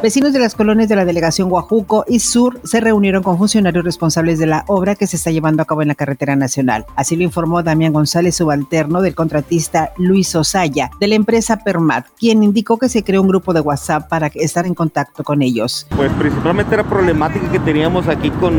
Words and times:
Vecinos 0.00 0.32
de 0.32 0.38
las 0.38 0.54
colonias 0.54 0.88
de 0.88 0.94
la 0.94 1.04
delegación 1.04 1.48
Guajuco 1.48 2.04
y 2.06 2.20
Sur 2.20 2.60
se 2.62 2.78
reunieron 2.78 3.24
con 3.24 3.36
funcionarios 3.36 3.84
responsables 3.84 4.38
de 4.38 4.46
la 4.46 4.64
obra 4.68 4.94
que 4.94 5.08
se 5.08 5.16
está 5.16 5.32
llevando 5.32 5.60
a 5.60 5.64
cabo 5.64 5.82
en 5.82 5.88
la 5.88 5.96
carretera 5.96 6.36
nacional. 6.36 6.86
Así 6.94 7.16
lo 7.16 7.24
informó 7.24 7.64
Damián 7.64 7.92
González, 7.92 8.36
subalterno 8.36 9.02
del 9.02 9.16
contratista 9.16 9.90
Luis 9.96 10.36
Osaya 10.36 10.92
de 11.00 11.08
la 11.08 11.16
empresa 11.16 11.64
Permat, 11.64 12.06
quien 12.16 12.44
indicó 12.44 12.78
que 12.78 12.88
se 12.88 13.02
creó 13.02 13.22
un 13.22 13.28
grupo 13.28 13.52
de 13.52 13.60
WhatsApp 13.60 14.08
para 14.08 14.28
estar 14.34 14.66
en 14.66 14.74
contacto 14.74 15.24
con 15.24 15.42
ellos. 15.42 15.88
Pues 15.96 16.12
principalmente 16.12 16.76
era 16.76 16.84
problemática 16.84 17.50
que 17.50 17.58
teníamos 17.58 18.06
aquí 18.06 18.30
con, 18.30 18.54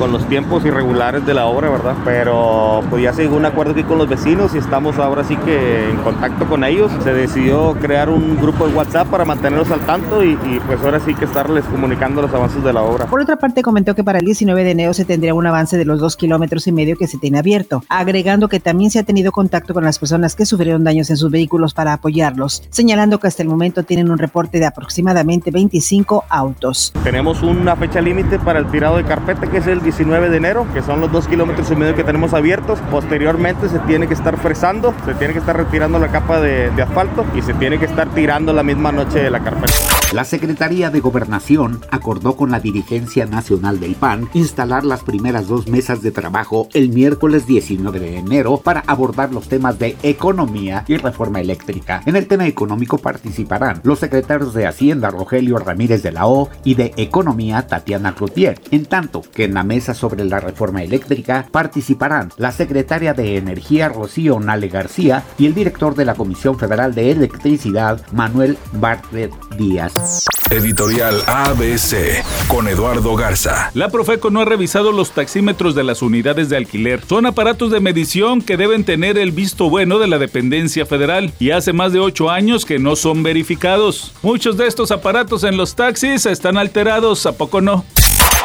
con 0.00 0.10
los 0.10 0.28
tiempos 0.28 0.64
irregulares 0.64 1.24
de 1.24 1.32
la 1.32 1.46
obra, 1.46 1.70
¿verdad? 1.70 1.94
Pero 2.04 2.82
pues 2.90 3.04
ya 3.04 3.12
se 3.12 3.22
llegó 3.22 3.36
un 3.36 3.46
acuerdo 3.46 3.70
aquí 3.70 3.84
con 3.84 3.98
los 3.98 4.08
vecinos 4.08 4.52
y 4.52 4.58
estamos 4.58 4.98
ahora 4.98 5.22
sí 5.22 5.36
que 5.36 5.90
en 5.90 5.98
contacto 5.98 6.44
con 6.46 6.64
ellos. 6.64 6.90
Se 7.04 7.14
decidió 7.14 7.74
crear 7.80 8.10
un 8.10 8.36
grupo 8.36 8.66
de 8.66 8.74
WhatsApp 8.74 9.06
para 9.06 9.24
mantenerlos 9.24 9.70
al 9.70 9.80
tanto 9.86 10.24
y, 10.24 10.32
y 10.32 10.60
pues 10.66 10.71
pues 10.76 10.84
ahora 10.84 11.00
sí 11.00 11.14
que 11.14 11.24
estarles 11.24 11.64
comunicando 11.66 12.22
los 12.22 12.32
avances 12.32 12.62
de 12.64 12.72
la 12.72 12.82
obra. 12.82 13.06
Por 13.06 13.20
otra 13.20 13.36
parte, 13.36 13.62
comentó 13.62 13.94
que 13.94 14.04
para 14.04 14.18
el 14.18 14.24
19 14.24 14.64
de 14.64 14.70
enero 14.70 14.94
se 14.94 15.04
tendría 15.04 15.34
un 15.34 15.46
avance 15.46 15.76
de 15.76 15.84
los 15.84 16.00
dos 16.00 16.16
kilómetros 16.16 16.66
y 16.66 16.72
medio 16.72 16.96
que 16.96 17.06
se 17.06 17.18
tiene 17.18 17.38
abierto, 17.38 17.84
agregando 17.88 18.48
que 18.48 18.60
también 18.60 18.90
se 18.90 18.98
ha 18.98 19.02
tenido 19.02 19.32
contacto 19.32 19.74
con 19.74 19.84
las 19.84 19.98
personas 19.98 20.34
que 20.34 20.46
sufrieron 20.46 20.84
daños 20.84 21.10
en 21.10 21.16
sus 21.16 21.30
vehículos 21.30 21.74
para 21.74 21.92
apoyarlos, 21.92 22.62
señalando 22.70 23.20
que 23.20 23.26
hasta 23.26 23.42
el 23.42 23.48
momento 23.48 23.82
tienen 23.82 24.10
un 24.10 24.18
reporte 24.18 24.58
de 24.58 24.66
aproximadamente 24.66 25.50
25 25.50 26.24
autos. 26.28 26.92
Tenemos 27.04 27.42
una 27.42 27.76
fecha 27.76 28.00
límite 28.00 28.38
para 28.38 28.58
el 28.58 28.70
tirado 28.70 28.96
de 28.96 29.04
carpeta 29.04 29.46
que 29.48 29.58
es 29.58 29.66
el 29.66 29.82
19 29.82 30.30
de 30.30 30.36
enero, 30.36 30.66
que 30.72 30.82
son 30.82 31.00
los 31.00 31.12
dos 31.12 31.28
kilómetros 31.28 31.70
y 31.70 31.76
medio 31.76 31.94
que 31.94 32.04
tenemos 32.04 32.32
abiertos. 32.32 32.78
Posteriormente 32.90 33.68
se 33.68 33.78
tiene 33.80 34.06
que 34.06 34.14
estar 34.14 34.38
fresando, 34.38 34.94
se 35.04 35.14
tiene 35.14 35.34
que 35.34 35.40
estar 35.40 35.56
retirando 35.56 35.98
la 35.98 36.08
capa 36.08 36.40
de, 36.40 36.70
de 36.70 36.82
asfalto 36.82 37.26
y 37.34 37.42
se 37.42 37.52
tiene 37.54 37.78
que 37.78 37.84
estar 37.84 38.08
tirando 38.14 38.52
la 38.52 38.62
misma 38.62 38.90
noche 38.90 39.18
de 39.18 39.30
la 39.30 39.40
carpeta. 39.40 39.72
La 40.12 40.24
Secretaría 40.24 40.61
de 40.62 41.00
Gobernación 41.00 41.80
acordó 41.90 42.36
con 42.36 42.52
la 42.52 42.60
dirigencia 42.60 43.26
nacional 43.26 43.80
del 43.80 43.96
PAN 43.96 44.28
instalar 44.32 44.84
las 44.84 45.02
primeras 45.02 45.48
dos 45.48 45.66
mesas 45.66 46.02
de 46.02 46.12
trabajo 46.12 46.68
el 46.72 46.90
miércoles 46.90 47.48
19 47.48 47.98
de 47.98 48.18
enero 48.18 48.58
para 48.58 48.84
abordar 48.86 49.32
los 49.32 49.48
temas 49.48 49.80
de 49.80 49.96
economía 50.04 50.84
y 50.86 50.98
reforma 50.98 51.40
eléctrica. 51.40 52.02
En 52.06 52.14
el 52.14 52.28
tema 52.28 52.46
económico 52.46 52.98
participarán 52.98 53.80
los 53.82 53.98
secretarios 53.98 54.54
de 54.54 54.68
Hacienda 54.68 55.10
Rogelio 55.10 55.58
Ramírez 55.58 56.04
de 56.04 56.12
la 56.12 56.28
O 56.28 56.48
y 56.62 56.76
de 56.76 56.94
Economía 56.96 57.66
Tatiana 57.66 58.14
Cloutier, 58.14 58.60
en 58.70 58.86
tanto 58.86 59.22
que 59.34 59.42
en 59.42 59.54
la 59.54 59.64
mesa 59.64 59.94
sobre 59.94 60.24
la 60.24 60.38
reforma 60.38 60.84
eléctrica 60.84 61.48
participarán 61.50 62.30
la 62.36 62.52
secretaria 62.52 63.14
de 63.14 63.36
Energía 63.36 63.88
Rocío 63.88 64.38
Nale 64.38 64.68
García 64.68 65.24
y 65.38 65.46
el 65.46 65.54
director 65.54 65.96
de 65.96 66.04
la 66.04 66.14
Comisión 66.14 66.56
Federal 66.56 66.94
de 66.94 67.10
Electricidad 67.10 68.00
Manuel 68.12 68.56
Bartlett 68.74 69.32
Díaz. 69.58 70.22
Editorial 70.52 71.22
ABC 71.26 72.22
con 72.46 72.68
Eduardo 72.68 73.16
Garza. 73.16 73.70
La 73.72 73.88
Profeco 73.88 74.28
no 74.28 74.42
ha 74.42 74.44
revisado 74.44 74.92
los 74.92 75.12
taxímetros 75.12 75.74
de 75.74 75.82
las 75.82 76.02
unidades 76.02 76.50
de 76.50 76.58
alquiler. 76.58 77.00
Son 77.08 77.24
aparatos 77.24 77.70
de 77.70 77.80
medición 77.80 78.42
que 78.42 78.58
deben 78.58 78.84
tener 78.84 79.16
el 79.16 79.32
visto 79.32 79.70
bueno 79.70 79.98
de 79.98 80.08
la 80.08 80.18
dependencia 80.18 80.84
federal 80.84 81.32
y 81.40 81.52
hace 81.52 81.72
más 81.72 81.94
de 81.94 82.00
ocho 82.00 82.28
años 82.28 82.66
que 82.66 82.78
no 82.78 82.96
son 82.96 83.22
verificados. 83.22 84.12
Muchos 84.20 84.58
de 84.58 84.66
estos 84.66 84.90
aparatos 84.90 85.42
en 85.44 85.56
los 85.56 85.74
taxis 85.74 86.26
están 86.26 86.58
alterados, 86.58 87.24
¿a 87.24 87.32
poco 87.32 87.62
no? 87.62 87.86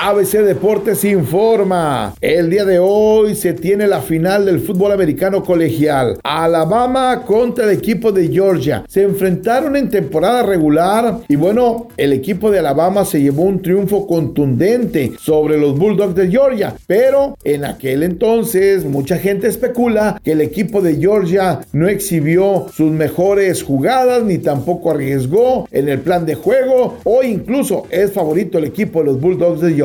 ABC 0.00 0.38
Deportes 0.44 1.04
informa. 1.04 2.14
El 2.20 2.50
día 2.50 2.64
de 2.64 2.78
hoy 2.78 3.36
se 3.36 3.52
tiene 3.52 3.86
la 3.86 4.00
final 4.00 4.46
del 4.46 4.60
fútbol 4.60 4.92
americano 4.92 5.44
colegial. 5.44 6.18
Alabama 6.24 7.22
contra 7.24 7.64
el 7.64 7.70
equipo 7.78 8.10
de 8.10 8.28
Georgia. 8.28 8.84
Se 8.88 9.02
enfrentaron 9.02 9.76
en 9.76 9.90
temporada 9.90 10.42
regular 10.42 11.18
y 11.28 11.36
bueno, 11.36 11.88
el 11.96 12.12
equipo 12.12 12.50
de 12.50 12.58
Alabama 12.58 13.04
se 13.04 13.20
llevó 13.20 13.42
un 13.42 13.62
triunfo 13.62 14.06
contundente 14.06 15.12
sobre 15.20 15.58
los 15.58 15.78
Bulldogs 15.78 16.14
de 16.14 16.30
Georgia. 16.30 16.74
Pero 16.86 17.36
en 17.44 17.64
aquel 17.64 18.02
entonces 18.02 18.84
mucha 18.84 19.18
gente 19.18 19.46
especula 19.46 20.20
que 20.24 20.32
el 20.32 20.40
equipo 20.40 20.80
de 20.80 20.96
Georgia 20.96 21.60
no 21.72 21.88
exhibió 21.88 22.66
sus 22.72 22.90
mejores 22.90 23.62
jugadas 23.62 24.24
ni 24.24 24.38
tampoco 24.38 24.90
arriesgó 24.90 25.68
en 25.70 25.88
el 25.88 26.00
plan 26.00 26.26
de 26.26 26.34
juego 26.34 26.98
o 27.04 27.22
incluso 27.22 27.84
es 27.90 28.12
favorito 28.12 28.58
el 28.58 28.64
equipo 28.64 29.00
de 29.00 29.06
los 29.06 29.20
Bulldogs 29.20 29.60
de 29.60 29.81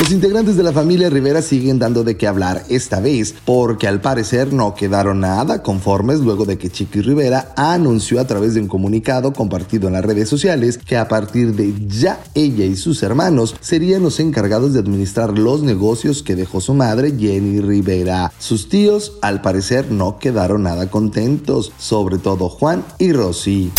Los 0.00 0.12
integrantes 0.12 0.56
de 0.56 0.62
la 0.62 0.72
familia 0.72 1.10
Rivera 1.10 1.42
siguen 1.42 1.78
dando 1.78 2.04
de 2.04 2.16
qué 2.16 2.26
hablar 2.26 2.64
esta 2.70 3.00
vez 3.00 3.34
porque 3.44 3.86
al 3.86 4.00
parecer 4.00 4.50
no 4.50 4.74
quedaron 4.74 5.20
nada 5.20 5.62
conformes 5.62 6.20
luego 6.20 6.46
de 6.46 6.56
que 6.56 6.70
Chiqui 6.70 7.02
Rivera 7.02 7.52
anunció 7.54 8.18
a 8.18 8.26
través 8.26 8.54
de 8.54 8.62
un 8.62 8.68
comunicado 8.68 9.34
compartido 9.34 9.88
en 9.88 9.94
las 9.94 10.04
redes 10.04 10.28
sociales 10.28 10.78
que 10.78 10.96
a 10.96 11.06
partir 11.06 11.54
de 11.54 11.74
ya 11.86 12.18
ella 12.34 12.64
y 12.64 12.76
sus 12.76 13.02
hermanos 13.02 13.54
serían 13.60 14.02
los 14.02 14.20
encargados 14.20 14.72
de 14.72 14.80
administrar 14.80 15.38
los 15.38 15.62
negocios 15.62 16.22
que 16.22 16.34
dejó 16.34 16.62
su 16.62 16.72
madre 16.72 17.12
Jenny 17.18 17.60
Rivera. 17.60 18.32
Sus 18.38 18.70
tíos 18.70 19.18
al 19.20 19.42
parecer 19.42 19.90
no 19.90 20.18
quedaron 20.18 20.62
nada 20.62 20.90
contentos, 20.90 21.72
sobre 21.78 22.16
todo 22.16 22.48
Juan 22.48 22.84
y 22.98 23.12
Rosy. 23.12 23.70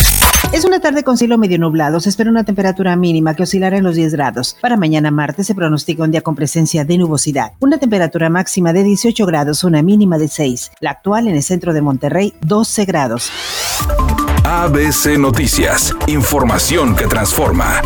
Es 0.52 0.66
una 0.66 0.80
tarde 0.80 1.02
con 1.02 1.16
cielo 1.16 1.38
medio 1.38 1.58
nublado. 1.58 1.98
Se 1.98 2.10
espera 2.10 2.28
una 2.28 2.44
temperatura 2.44 2.94
mínima 2.94 3.34
que 3.34 3.44
oscilará 3.44 3.78
en 3.78 3.84
los 3.84 3.96
10 3.96 4.12
grados. 4.12 4.54
Para 4.60 4.76
mañana 4.76 5.10
martes 5.10 5.46
se 5.46 5.54
pronostica 5.54 6.02
un 6.02 6.10
día 6.10 6.20
con 6.20 6.34
presencia 6.34 6.84
de 6.84 6.98
nubosidad. 6.98 7.52
Una 7.60 7.78
temperatura 7.78 8.28
máxima 8.28 8.74
de 8.74 8.84
18 8.84 9.24
grados, 9.24 9.64
una 9.64 9.80
mínima 9.80 10.18
de 10.18 10.28
6. 10.28 10.72
La 10.80 10.90
actual 10.90 11.28
en 11.28 11.36
el 11.36 11.42
centro 11.42 11.72
de 11.72 11.80
Monterrey, 11.80 12.34
12 12.42 12.84
grados. 12.84 13.30
ABC 14.44 15.18
Noticias. 15.18 15.96
Información 16.06 16.96
que 16.96 17.06
transforma. 17.06 17.80